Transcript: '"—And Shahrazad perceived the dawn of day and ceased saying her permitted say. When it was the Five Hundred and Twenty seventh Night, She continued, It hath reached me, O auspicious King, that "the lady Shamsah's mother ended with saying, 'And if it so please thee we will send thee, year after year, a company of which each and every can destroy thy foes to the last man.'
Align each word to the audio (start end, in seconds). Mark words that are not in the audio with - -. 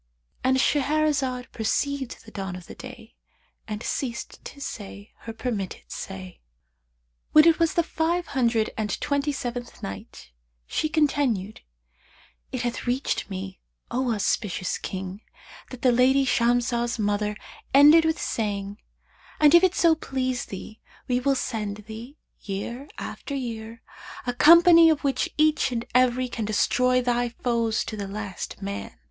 '"—And 0.43 0.57
Shahrazad 0.57 1.51
perceived 1.51 2.25
the 2.25 2.31
dawn 2.31 2.55
of 2.55 2.65
day 2.75 3.13
and 3.67 3.83
ceased 3.83 4.51
saying 4.57 5.09
her 5.19 5.31
permitted 5.31 5.83
say. 5.91 6.41
When 7.33 7.45
it 7.45 7.59
was 7.59 7.75
the 7.75 7.83
Five 7.83 8.25
Hundred 8.33 8.71
and 8.75 8.99
Twenty 8.99 9.31
seventh 9.31 9.83
Night, 9.83 10.31
She 10.65 10.89
continued, 10.89 11.61
It 12.51 12.63
hath 12.63 12.87
reached 12.87 13.29
me, 13.29 13.59
O 13.91 14.11
auspicious 14.11 14.79
King, 14.79 15.21
that 15.69 15.83
"the 15.83 15.91
lady 15.91 16.25
Shamsah's 16.25 16.97
mother 16.97 17.37
ended 17.71 18.03
with 18.03 18.19
saying, 18.19 18.79
'And 19.39 19.53
if 19.53 19.63
it 19.63 19.75
so 19.75 19.93
please 19.93 20.45
thee 20.45 20.81
we 21.07 21.19
will 21.19 21.35
send 21.35 21.83
thee, 21.85 22.17
year 22.39 22.87
after 22.97 23.35
year, 23.35 23.83
a 24.25 24.33
company 24.33 24.89
of 24.89 25.03
which 25.03 25.29
each 25.37 25.71
and 25.71 25.85
every 25.93 26.27
can 26.27 26.45
destroy 26.45 27.03
thy 27.03 27.29
foes 27.29 27.85
to 27.85 27.95
the 27.95 28.07
last 28.07 28.63
man.' 28.63 28.97